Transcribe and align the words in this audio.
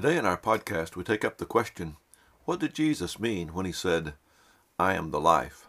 Today 0.00 0.16
in 0.16 0.26
our 0.26 0.36
podcast, 0.36 0.94
we 0.94 1.02
take 1.02 1.24
up 1.24 1.38
the 1.38 1.44
question 1.44 1.96
what 2.44 2.60
did 2.60 2.72
Jesus 2.72 3.18
mean 3.18 3.48
when 3.48 3.66
he 3.66 3.72
said, 3.72 4.14
I 4.78 4.94
am 4.94 5.10
the 5.10 5.18
life? 5.18 5.66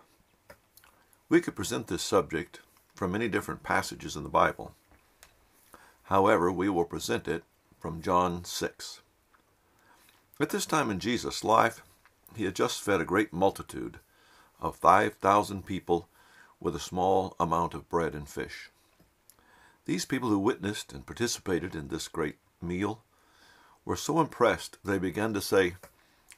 We 1.29 1.41
could 1.41 1.55
present 1.55 1.88
this 1.88 2.04
subject 2.04 2.60
from 2.94 3.12
many 3.12 3.28
different 3.28 3.63
passages 3.63 4.15
in 4.15 4.21
the 4.21 4.29
Bible. 4.29 4.76
However, 6.04 6.52
we 6.52 6.70
will 6.70 6.86
present 6.86 7.28
it 7.28 7.43
from 7.79 8.04
John 8.04 8.46
6. 8.46 9.02
At 10.39 10.52
this 10.52 10.68
time 10.68 10.91
in 10.91 11.00
Jesus' 11.00 11.43
life, 11.43 11.82
he 12.36 12.43
had 12.43 12.55
just 12.55 12.84
fed 12.84 13.02
a 13.02 13.05
great 13.05 13.34
multitude 13.34 13.98
of 14.61 14.75
5,000 14.75 15.66
people 15.66 16.07
with 16.59 16.75
a 16.75 16.80
small 16.80 17.36
amount 17.39 17.73
of 17.73 17.89
bread 17.89 18.14
and 18.14 18.30
fish. 18.30 18.70
These 19.86 20.05
people 20.05 20.30
who 20.30 20.38
witnessed 20.38 20.93
and 20.93 21.04
participated 21.04 21.73
in 21.73 21.88
this 21.88 22.07
great 22.07 22.36
meal 22.61 23.02
were 23.86 23.96
so 23.96 24.19
impressed 24.19 24.78
they 24.83 25.00
began 25.00 25.33
to 25.33 25.42
say, 25.42 25.75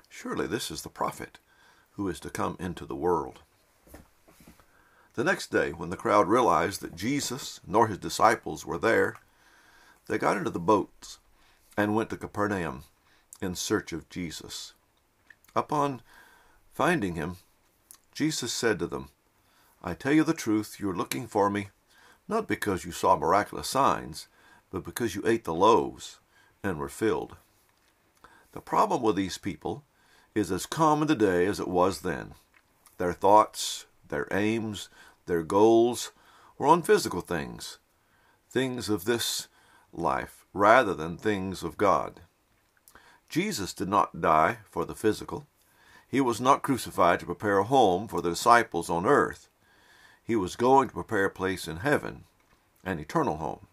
Surely 0.10 0.48
this 0.48 0.70
is 0.72 0.82
the 0.82 0.90
prophet 0.90 1.40
who 1.92 2.08
is 2.08 2.20
to 2.20 2.30
come 2.30 2.56
into 2.60 2.86
the 2.86 2.96
world. 2.96 3.40
The 5.14 5.24
next 5.24 5.52
day, 5.52 5.72
when 5.72 5.90
the 5.90 5.98
crowd 5.98 6.30
realized 6.30 6.82
that 6.82 6.96
Jesus 6.96 7.60
nor 7.68 7.88
his 7.88 7.98
disciples 7.98 8.66
were 8.66 8.78
there, 8.78 9.18
they 10.08 10.18
got 10.18 10.38
into 10.38 10.50
the 10.50 10.60
boats 10.60 11.20
and 11.78 11.96
went 11.96 12.10
to 12.12 12.18
Capernaum 12.18 12.84
in 13.42 13.56
search 13.56 13.92
of 13.92 14.10
Jesus. 14.10 14.74
Upon 15.56 16.02
finding 16.74 17.16
him, 17.16 17.38
Jesus 18.14 18.54
said 18.54 18.80
to 18.80 18.88
them, 18.88 19.10
I 19.84 19.94
tell 19.94 20.14
you 20.14 20.24
the 20.24 20.34
truth, 20.34 20.78
you 20.80 20.90
are 20.90 20.96
looking 20.96 21.28
for 21.28 21.50
me, 21.50 21.70
not 22.28 22.48
because 22.48 22.86
you 22.86 22.92
saw 22.92 23.18
miraculous 23.18 23.68
signs, 23.68 24.28
but 24.70 24.86
because 24.86 25.16
you 25.16 25.24
ate 25.26 25.44
the 25.44 25.54
loaves 25.54 26.21
and 26.64 26.78
were 26.78 26.90
filled. 26.90 27.36
The 28.52 28.62
problem 28.62 29.02
with 29.02 29.16
these 29.16 29.38
people 29.38 29.84
is 30.36 30.52
as 30.52 30.66
common 30.66 31.08
today 31.08 31.46
as 31.46 31.60
it 31.60 31.68
was 31.68 32.02
then. 32.02 32.34
Their 32.98 33.14
thoughts, 33.14 33.86
their 34.08 34.28
aims, 34.32 34.90
their 35.26 35.44
goals 35.44 36.12
were 36.58 36.68
on 36.68 36.84
physical 36.84 37.22
things, 37.22 37.80
things 38.50 38.90
of 38.90 39.06
this 39.06 39.48
life, 39.92 40.46
rather 40.54 40.94
than 40.94 41.18
things 41.18 41.64
of 41.64 41.78
God. 41.78 42.20
Jesus 43.30 43.74
did 43.74 43.88
not 43.88 44.22
die 44.22 44.58
for 44.70 44.86
the 44.86 44.96
physical. 44.96 45.48
He 46.08 46.20
was 46.20 46.42
not 46.42 46.62
crucified 46.62 47.22
to 47.22 47.26
prepare 47.26 47.60
a 47.60 47.64
home 47.64 48.08
for 48.08 48.22
the 48.22 48.30
disciples 48.30 48.90
on 48.90 49.06
earth. 49.06 49.48
He 50.24 50.36
was 50.36 50.56
going 50.56 50.90
to 50.90 50.94
prepare 50.94 51.26
a 51.26 51.32
place 51.32 51.68
in 51.68 51.78
heaven, 51.78 52.26
an 52.84 53.00
eternal 53.00 53.38
home. 53.38 53.68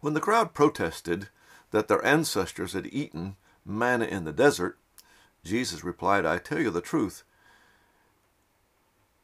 When 0.00 0.14
the 0.14 0.20
crowd 0.20 0.54
protested 0.54 1.28
that 1.70 1.88
their 1.88 2.04
ancestors 2.04 2.72
had 2.72 2.86
eaten 2.86 3.36
manna 3.64 4.04
in 4.04 4.24
the 4.24 4.32
desert, 4.32 4.78
Jesus 5.44 5.84
replied, 5.84 6.24
I 6.24 6.38
tell 6.38 6.60
you 6.60 6.70
the 6.70 6.80
truth. 6.80 7.24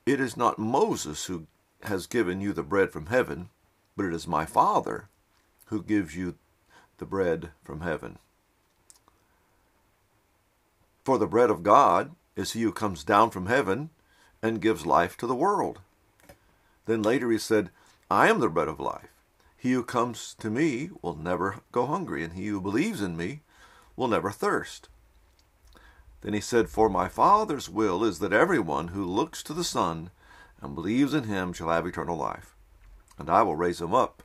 It 0.06 0.20
is 0.20 0.36
not 0.36 0.58
Moses 0.58 1.26
who 1.26 1.46
has 1.84 2.06
given 2.06 2.40
you 2.40 2.52
the 2.52 2.62
bread 2.62 2.92
from 2.92 3.06
heaven, 3.06 3.50
but 3.96 4.06
it 4.06 4.14
is 4.14 4.26
my 4.26 4.44
Father 4.44 5.08
who 5.66 5.82
gives 5.82 6.16
you 6.16 6.36
the 6.98 7.06
bread 7.06 7.50
from 7.64 7.80
heaven. 7.80 8.18
For 11.04 11.18
the 11.18 11.26
bread 11.26 11.50
of 11.50 11.62
God 11.62 12.14
is 12.36 12.52
he 12.52 12.62
who 12.62 12.72
comes 12.72 13.04
down 13.04 13.30
from 13.30 13.46
heaven 13.46 13.90
and 14.42 14.60
gives 14.60 14.86
life 14.86 15.16
to 15.18 15.26
the 15.26 15.34
world. 15.34 15.80
Then 16.86 17.02
later 17.02 17.30
he 17.30 17.38
said, 17.38 17.70
I 18.10 18.28
am 18.28 18.40
the 18.40 18.48
bread 18.48 18.68
of 18.68 18.80
life. 18.80 19.13
He 19.64 19.72
who 19.72 19.82
comes 19.82 20.34
to 20.40 20.50
me 20.50 20.90
will 21.00 21.16
never 21.16 21.60
go 21.72 21.86
hungry, 21.86 22.22
and 22.22 22.34
he 22.34 22.48
who 22.48 22.60
believes 22.60 23.00
in 23.00 23.16
me 23.16 23.40
will 23.96 24.08
never 24.08 24.30
thirst. 24.30 24.90
Then 26.20 26.34
he 26.34 26.40
said, 26.42 26.68
For 26.68 26.90
my 26.90 27.08
Father's 27.08 27.70
will 27.70 28.04
is 28.04 28.18
that 28.18 28.34
everyone 28.34 28.88
who 28.88 29.06
looks 29.06 29.42
to 29.44 29.54
the 29.54 29.64
Son 29.64 30.10
and 30.60 30.74
believes 30.74 31.14
in 31.14 31.24
him 31.24 31.54
shall 31.54 31.70
have 31.70 31.86
eternal 31.86 32.14
life, 32.14 32.54
and 33.16 33.30
I 33.30 33.42
will 33.42 33.56
raise 33.56 33.80
him 33.80 33.94
up 33.94 34.22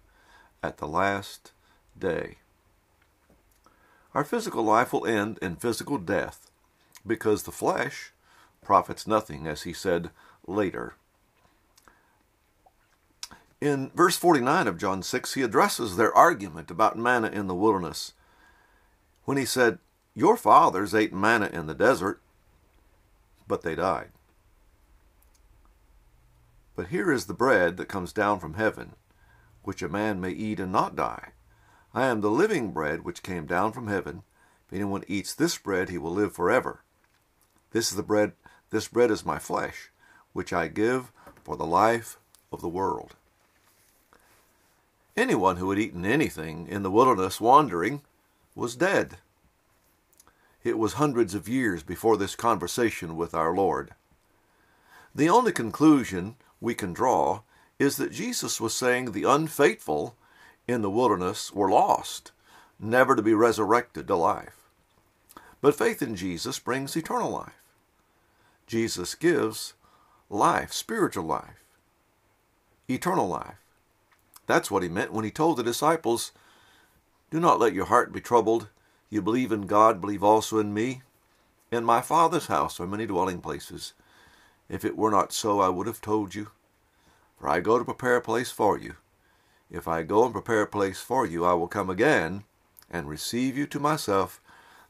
at 0.61 0.79
the 0.79 0.89
last 0.89 1.53
day. 1.97 2.39
Our 4.13 4.25
physical 4.25 4.63
life 4.63 4.91
will 4.91 5.05
end 5.05 5.39
in 5.41 5.55
physical 5.55 5.97
death, 5.97 6.51
because 7.07 7.43
the 7.43 7.53
flesh 7.53 8.11
profits 8.61 9.07
nothing, 9.07 9.47
as 9.47 9.61
he 9.61 9.71
said 9.71 10.09
later. 10.45 10.95
In 13.61 13.91
verse 13.93 14.15
49 14.15 14.67
of 14.67 14.77
John 14.77 15.03
6, 15.03 15.33
he 15.33 15.41
addresses 15.41 15.97
their 15.97 16.15
argument 16.15 16.71
about 16.71 16.97
manna 16.97 17.27
in 17.27 17.47
the 17.47 17.55
wilderness 17.55 18.13
when 19.25 19.35
he 19.35 19.45
said, 19.45 19.79
Your 20.15 20.37
fathers 20.37 20.95
ate 20.95 21.13
manna 21.13 21.49
in 21.51 21.67
the 21.67 21.73
desert, 21.73 22.21
but 23.47 23.61
they 23.61 23.75
died. 23.75 24.11
But 26.77 26.87
here 26.87 27.11
is 27.11 27.25
the 27.25 27.33
bread 27.33 27.75
that 27.75 27.89
comes 27.89 28.13
down 28.13 28.39
from 28.39 28.53
heaven, 28.53 28.93
which 29.63 29.81
a 29.81 29.89
man 29.89 30.21
may 30.21 30.31
eat 30.31 30.61
and 30.61 30.71
not 30.71 30.95
die. 30.95 31.33
I 31.93 32.05
am 32.05 32.21
the 32.21 32.31
living 32.31 32.71
bread 32.71 33.03
which 33.03 33.23
came 33.23 33.45
down 33.45 33.73
from 33.73 33.87
heaven. 33.87 34.23
If 34.67 34.73
anyone 34.73 35.03
eats 35.09 35.33
this 35.33 35.57
bread, 35.57 35.89
he 35.89 35.97
will 35.97 36.13
live 36.13 36.33
forever. 36.33 36.83
This 37.71 37.89
is 37.89 37.97
the 37.97 38.03
bread, 38.03 38.31
this 38.69 38.87
bread 38.87 39.11
is 39.11 39.25
my 39.25 39.37
flesh, 39.37 39.91
which 40.31 40.53
I 40.53 40.69
give 40.69 41.11
for 41.43 41.57
the 41.57 41.65
life 41.65 42.17
of 42.53 42.61
the 42.61 42.69
world. 42.69 43.15
Anyone 45.17 45.57
who 45.57 45.69
had 45.69 45.79
eaten 45.79 46.05
anything 46.05 46.67
in 46.67 46.83
the 46.83 46.91
wilderness 46.91 47.41
wandering 47.41 48.01
was 48.55 48.75
dead. 48.75 49.17
It 50.63 50.77
was 50.77 50.93
hundreds 50.93 51.33
of 51.33 51.47
years 51.47 51.83
before 51.83 52.17
this 52.17 52.35
conversation 52.35 53.15
with 53.15 53.33
our 53.33 53.55
Lord. 53.55 53.91
The 55.15 55.29
only 55.29 55.51
conclusion 55.51 56.35
we 56.61 56.75
can 56.75 56.93
draw 56.93 57.41
is 57.79 57.97
that 57.97 58.11
Jesus 58.11 58.59
was 58.59 58.75
saying 58.75 59.11
the 59.11 59.23
unfaithful 59.23 60.15
in 60.67 60.81
the 60.81 60.89
wilderness 60.89 61.53
were 61.53 61.69
lost, 61.69 62.31
never 62.79 63.15
to 63.15 63.21
be 63.21 63.33
resurrected 63.33 64.07
to 64.07 64.15
life. 64.15 64.69
But 65.61 65.75
faith 65.75 66.01
in 66.01 66.15
Jesus 66.15 66.59
brings 66.59 66.95
eternal 66.95 67.31
life. 67.31 67.53
Jesus 68.67 69.15
gives 69.15 69.73
life, 70.29 70.71
spiritual 70.71 71.25
life, 71.25 71.63
eternal 72.87 73.27
life. 73.27 73.55
That's 74.49 74.71
what 74.71 74.81
he 74.81 74.89
meant 74.89 75.13
when 75.13 75.25
he 75.25 75.29
told 75.29 75.57
the 75.57 75.63
disciples, 75.63 76.31
Do 77.29 77.39
not 77.39 77.59
let 77.59 77.75
your 77.75 77.85
heart 77.85 78.11
be 78.11 78.19
troubled. 78.19 78.67
You 79.07 79.21
believe 79.21 79.51
in 79.51 79.67
God, 79.67 80.01
believe 80.01 80.23
also 80.23 80.57
in 80.57 80.73
me. 80.73 81.03
In 81.71 81.85
my 81.85 82.01
Father's 82.01 82.47
house 82.47 82.79
are 82.79 82.87
many 82.87 83.05
dwelling 83.05 83.41
places. 83.41 83.93
If 84.67 84.83
it 84.83 84.97
were 84.97 85.11
not 85.11 85.31
so, 85.31 85.59
I 85.59 85.69
would 85.69 85.85
have 85.85 86.01
told 86.01 86.33
you. 86.33 86.49
For 87.37 87.47
I 87.47 87.59
go 87.59 87.77
to 87.77 87.85
prepare 87.85 88.15
a 88.15 88.21
place 88.21 88.49
for 88.49 88.75
you. 88.75 88.95
If 89.69 89.87
I 89.87 90.01
go 90.01 90.23
and 90.23 90.33
prepare 90.33 90.63
a 90.63 90.67
place 90.67 90.99
for 90.99 91.27
you, 91.27 91.45
I 91.45 91.53
will 91.53 91.67
come 91.67 91.91
again 91.91 92.43
and 92.89 93.07
receive 93.07 93.55
you 93.55 93.67
to 93.67 93.79
myself, 93.79 94.41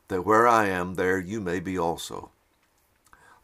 that 0.08 0.26
where 0.26 0.48
I 0.48 0.68
am, 0.68 0.96
there 0.96 1.20
you 1.20 1.42
may 1.42 1.60
be 1.60 1.78
also. 1.78 2.32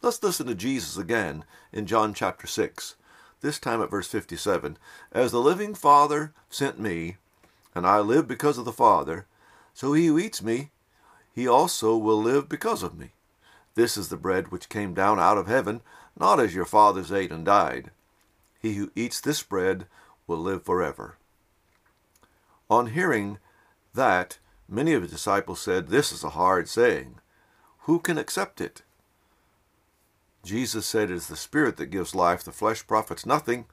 Let's 0.00 0.22
listen 0.22 0.46
to 0.46 0.54
Jesus 0.54 0.96
again 0.96 1.44
in 1.74 1.84
John 1.84 2.14
chapter 2.14 2.46
6, 2.46 2.96
this 3.46 3.58
time 3.60 3.80
at 3.80 3.90
verse 3.90 4.08
57. 4.08 4.76
As 5.12 5.30
the 5.30 5.40
living 5.40 5.72
Father 5.74 6.34
sent 6.50 6.80
me, 6.80 7.16
and 7.76 7.86
I 7.86 8.00
live 8.00 8.26
because 8.26 8.58
of 8.58 8.64
the 8.64 8.72
Father, 8.72 9.26
so 9.72 9.92
he 9.92 10.06
who 10.06 10.18
eats 10.18 10.42
me, 10.42 10.70
he 11.32 11.46
also 11.46 11.96
will 11.96 12.20
live 12.20 12.48
because 12.48 12.82
of 12.82 12.98
me. 12.98 13.12
This 13.76 13.96
is 13.96 14.08
the 14.08 14.16
bread 14.16 14.50
which 14.50 14.68
came 14.68 14.94
down 14.94 15.20
out 15.20 15.38
of 15.38 15.46
heaven, 15.46 15.80
not 16.18 16.40
as 16.40 16.54
your 16.54 16.64
fathers 16.64 17.12
ate 17.12 17.30
and 17.30 17.44
died. 17.44 17.92
He 18.60 18.74
who 18.74 18.90
eats 18.96 19.20
this 19.20 19.44
bread 19.44 19.86
will 20.26 20.38
live 20.38 20.64
forever. 20.64 21.16
On 22.68 22.88
hearing 22.88 23.38
that, 23.94 24.38
many 24.68 24.92
of 24.92 25.02
his 25.02 25.12
disciples 25.12 25.60
said, 25.60 25.86
This 25.86 26.10
is 26.10 26.24
a 26.24 26.30
hard 26.30 26.68
saying. 26.68 27.20
Who 27.80 28.00
can 28.00 28.18
accept 28.18 28.60
it? 28.60 28.82
Jesus 30.46 30.86
said, 30.86 31.10
It 31.10 31.14
is 31.14 31.26
the 31.26 31.36
Spirit 31.36 31.76
that 31.76 31.86
gives 31.86 32.14
life, 32.14 32.42
the 32.42 32.52
flesh 32.52 32.86
profits 32.86 33.26
nothing. 33.26 33.66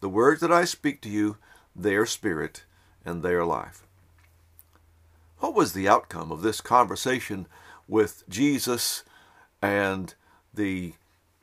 The 0.00 0.08
words 0.08 0.40
that 0.40 0.52
I 0.52 0.64
speak 0.64 1.00
to 1.02 1.08
you, 1.08 1.36
they 1.76 1.94
are 1.94 2.06
spirit 2.06 2.64
and 3.04 3.22
they 3.22 3.32
are 3.32 3.44
life. 3.44 3.86
What 5.38 5.54
was 5.54 5.72
the 5.72 5.88
outcome 5.88 6.32
of 6.32 6.42
this 6.42 6.60
conversation 6.60 7.46
with 7.86 8.24
Jesus 8.28 9.04
and 9.60 10.14
the 10.52 10.94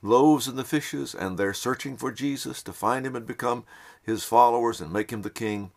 loaves 0.02 0.48
and 0.48 0.58
the 0.58 0.64
fishes 0.64 1.14
and 1.14 1.38
their 1.38 1.54
searching 1.54 1.98
for 1.98 2.12
Jesus 2.12 2.64
to 2.64 2.74
find 2.74 3.06
him 3.06 3.16
and 3.16 3.28
become 3.28 3.64
his 4.02 4.24
followers 4.24 4.82
and 4.82 4.92
make 4.92 5.12
him 5.12 5.22
the 5.22 5.30
king? 5.30 5.72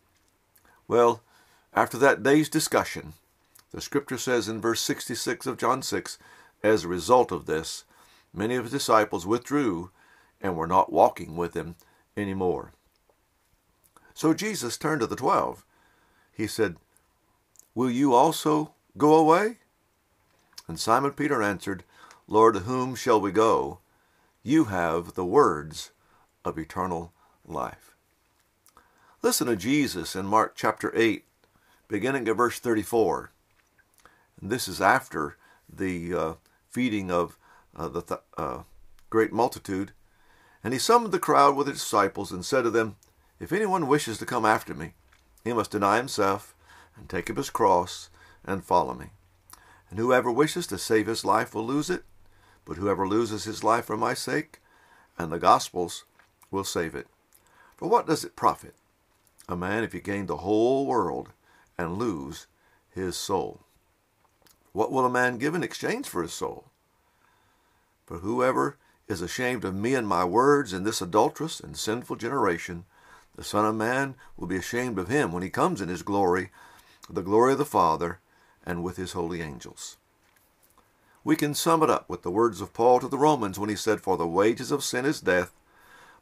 Well, 0.88 1.22
after 1.74 1.98
that 1.98 2.22
day's 2.22 2.48
discussion, 2.48 3.12
the 3.72 3.80
scripture 3.80 4.18
says 4.18 4.48
in 4.48 4.60
verse 4.60 4.80
66 4.80 5.46
of 5.46 5.58
John 5.58 5.82
6, 5.82 6.18
as 6.62 6.84
a 6.84 6.88
result 6.88 7.30
of 7.32 7.46
this, 7.46 7.84
many 8.34 8.56
of 8.56 8.64
his 8.64 8.72
disciples 8.72 9.26
withdrew 9.26 9.90
and 10.40 10.56
were 10.56 10.66
not 10.66 10.92
walking 10.92 11.36
with 11.36 11.54
him 11.54 11.76
any 12.16 12.34
more. 12.34 12.72
So 14.12 14.34
Jesus 14.34 14.76
turned 14.76 15.00
to 15.00 15.06
the 15.06 15.16
twelve. 15.16 15.64
He 16.32 16.46
said, 16.46 16.76
Will 17.74 17.90
you 17.90 18.12
also 18.12 18.74
go 18.98 19.14
away? 19.14 19.58
And 20.68 20.78
Simon 20.78 21.12
Peter 21.12 21.42
answered, 21.42 21.84
Lord, 22.26 22.54
to 22.54 22.60
whom 22.60 22.94
shall 22.94 23.20
we 23.20 23.32
go? 23.32 23.80
You 24.42 24.64
have 24.64 25.14
the 25.14 25.24
words 25.24 25.90
of 26.44 26.58
eternal 26.58 27.12
life. 27.44 27.94
Listen 29.22 29.46
to 29.46 29.56
Jesus 29.56 30.14
in 30.14 30.26
Mark 30.26 30.54
chapter 30.54 30.92
8, 30.94 31.24
beginning 31.88 32.28
at 32.28 32.36
verse 32.36 32.58
34. 32.58 33.30
And 34.40 34.50
this 34.50 34.68
is 34.68 34.80
after 34.80 35.36
the 35.68 36.14
uh, 36.14 36.34
feeding 36.70 37.10
of 37.10 37.38
uh, 37.76 37.88
the 37.88 38.02
th- 38.02 38.20
uh, 38.36 38.62
great 39.10 39.32
multitude. 39.32 39.92
And 40.62 40.72
he 40.72 40.78
summoned 40.78 41.12
the 41.12 41.18
crowd 41.18 41.56
with 41.56 41.66
his 41.66 41.78
disciples 41.78 42.32
and 42.32 42.44
said 42.44 42.62
to 42.62 42.70
them, 42.70 42.96
If 43.38 43.52
anyone 43.52 43.86
wishes 43.86 44.18
to 44.18 44.26
come 44.26 44.44
after 44.44 44.74
me, 44.74 44.94
he 45.42 45.52
must 45.52 45.70
deny 45.70 45.98
himself 45.98 46.54
and 46.96 47.08
take 47.08 47.28
up 47.30 47.36
his 47.36 47.50
cross 47.50 48.08
and 48.44 48.64
follow 48.64 48.94
me. 48.94 49.10
And 49.90 49.98
whoever 49.98 50.30
wishes 50.30 50.66
to 50.68 50.78
save 50.78 51.06
his 51.06 51.24
life 51.24 51.54
will 51.54 51.66
lose 51.66 51.90
it, 51.90 52.04
but 52.64 52.76
whoever 52.76 53.06
loses 53.06 53.44
his 53.44 53.62
life 53.62 53.84
for 53.84 53.96
my 53.96 54.14
sake 54.14 54.60
and 55.18 55.30
the 55.30 55.38
gospel's 55.38 56.04
will 56.50 56.64
save 56.64 56.94
it. 56.94 57.06
For 57.76 57.88
what 57.88 58.06
does 58.06 58.24
it 58.24 58.36
profit 58.36 58.74
a 59.48 59.56
man 59.56 59.84
if 59.84 59.92
he 59.92 60.00
gain 60.00 60.26
the 60.26 60.38
whole 60.38 60.86
world 60.86 61.30
and 61.76 61.98
lose 61.98 62.46
his 62.90 63.16
soul? 63.16 63.60
What 64.72 64.90
will 64.90 65.04
a 65.04 65.10
man 65.10 65.38
give 65.38 65.54
in 65.54 65.62
exchange 65.62 66.08
for 66.08 66.22
his 66.22 66.32
soul? 66.32 66.70
For 68.06 68.18
whoever 68.18 68.76
is 69.08 69.22
ashamed 69.22 69.64
of 69.64 69.74
me 69.74 69.94
and 69.94 70.06
my 70.06 70.24
words 70.24 70.72
in 70.72 70.84
this 70.84 71.00
adulterous 71.00 71.60
and 71.60 71.76
sinful 71.76 72.16
generation, 72.16 72.84
the 73.36 73.44
Son 73.44 73.64
of 73.64 73.74
Man 73.74 74.14
will 74.36 74.46
be 74.46 74.56
ashamed 74.56 74.98
of 74.98 75.08
him 75.08 75.32
when 75.32 75.42
he 75.42 75.50
comes 75.50 75.80
in 75.80 75.88
his 75.88 76.02
glory, 76.02 76.50
the 77.08 77.22
glory 77.22 77.52
of 77.52 77.58
the 77.58 77.64
Father, 77.64 78.20
and 78.64 78.82
with 78.82 78.96
his 78.96 79.12
holy 79.12 79.40
angels. 79.40 79.96
We 81.24 81.36
can 81.36 81.54
sum 81.54 81.82
it 81.82 81.90
up 81.90 82.08
with 82.08 82.22
the 82.22 82.30
words 82.30 82.60
of 82.60 82.74
Paul 82.74 83.00
to 83.00 83.08
the 83.08 83.18
Romans 83.18 83.58
when 83.58 83.70
he 83.70 83.76
said, 83.76 84.00
For 84.00 84.16
the 84.16 84.26
wages 84.26 84.70
of 84.70 84.84
sin 84.84 85.06
is 85.06 85.20
death, 85.20 85.52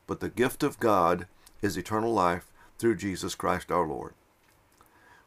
but 0.06 0.20
the 0.20 0.28
gift 0.28 0.62
of 0.62 0.78
God 0.80 1.26
is 1.60 1.76
eternal 1.76 2.12
life 2.12 2.52
through 2.78 2.96
Jesus 2.96 3.34
Christ 3.34 3.70
our 3.72 3.86
Lord. 3.86 4.14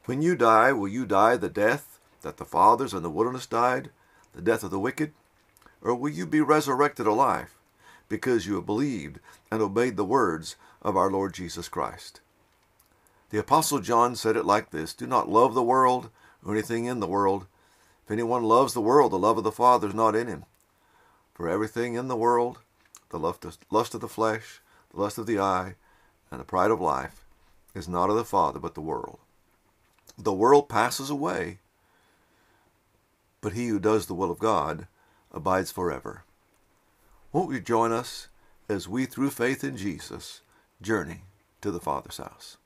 When 0.05 0.21
you 0.21 0.35
die, 0.35 0.71
will 0.71 0.87
you 0.87 1.05
die 1.05 1.35
the 1.35 1.49
death 1.49 1.99
that 2.21 2.37
the 2.37 2.45
fathers 2.45 2.93
in 2.93 3.03
the 3.03 3.09
wilderness 3.09 3.45
died, 3.45 3.89
the 4.33 4.41
death 4.41 4.63
of 4.63 4.71
the 4.71 4.79
wicked? 4.79 5.11
Or 5.85 5.93
will 5.93 6.09
you 6.09 6.25
be 6.25 6.41
resurrected 6.41 7.05
alive 7.05 7.53
because 8.09 8.47
you 8.47 8.55
have 8.55 8.65
believed 8.65 9.19
and 9.51 9.61
obeyed 9.61 9.97
the 9.97 10.03
words 10.03 10.55
of 10.81 10.97
our 10.97 11.11
Lord 11.11 11.35
Jesus 11.35 11.69
Christ? 11.69 12.21
The 13.29 13.37
Apostle 13.37 13.79
John 13.79 14.15
said 14.15 14.35
it 14.35 14.45
like 14.45 14.71
this 14.71 14.95
Do 14.95 15.05
not 15.05 15.29
love 15.29 15.53
the 15.53 15.61
world 15.61 16.09
or 16.43 16.53
anything 16.53 16.85
in 16.85 17.01
the 17.01 17.07
world. 17.07 17.45
If 18.03 18.09
anyone 18.09 18.43
loves 18.43 18.73
the 18.73 18.81
world, 18.81 19.11
the 19.11 19.19
love 19.19 19.37
of 19.37 19.43
the 19.43 19.51
Father 19.51 19.87
is 19.89 19.93
not 19.93 20.15
in 20.15 20.25
him. 20.25 20.45
For 21.35 21.47
everything 21.47 21.93
in 21.93 22.07
the 22.07 22.15
world, 22.15 22.57
the 23.09 23.19
lust 23.19 23.93
of 23.93 24.01
the 24.01 24.07
flesh, 24.07 24.61
the 24.91 24.99
lust 24.99 25.19
of 25.19 25.27
the 25.27 25.37
eye, 25.37 25.75
and 26.31 26.39
the 26.39 26.45
pride 26.45 26.71
of 26.71 26.81
life, 26.81 27.25
is 27.75 27.87
not 27.87 28.09
of 28.09 28.15
the 28.15 28.25
Father, 28.25 28.57
but 28.57 28.73
the 28.73 28.81
world. 28.81 29.19
The 30.17 30.33
world 30.33 30.67
passes 30.67 31.11
away, 31.11 31.59
but 33.39 33.53
he 33.53 33.67
who 33.67 33.79
does 33.79 34.07
the 34.07 34.15
will 34.15 34.31
of 34.31 34.39
God 34.39 34.87
abides 35.35 35.71
forever. 35.71 36.23
Won't 37.31 37.53
you 37.53 37.59
join 37.59 37.91
us 37.91 38.29
as 38.69 38.87
we, 38.87 39.05
through 39.05 39.29
faith 39.29 39.63
in 39.63 39.77
Jesus, 39.77 40.41
journey 40.81 41.23
to 41.61 41.69
the 41.69 41.79
Father's 41.79 42.17
house? 42.17 42.57